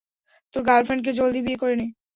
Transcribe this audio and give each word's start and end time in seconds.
তোর 0.53 0.61
গার্লফ্রেন্ডকে 0.63 1.11
জলদি 1.13 1.39
বিয়ে 1.45 1.57
করে 1.57 1.75
নে। 1.75 1.85